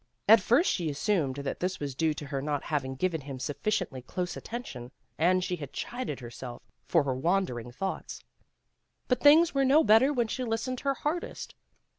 [0.27, 3.37] At first she assumed that this was due to her not hav ing given him
[3.37, 4.89] sufficiently close attention,
[5.19, 8.23] and she had chided herself for her wandering thoughts.
[9.07, 11.53] But things were no better when she listened her hardest.